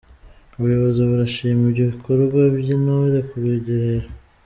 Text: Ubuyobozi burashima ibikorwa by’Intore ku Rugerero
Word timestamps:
Ubuyobozi 0.55 0.99
burashima 1.09 1.65
ibikorwa 1.85 2.39
by’Intore 2.57 3.17
ku 3.27 3.35
Rugerero 3.43 4.07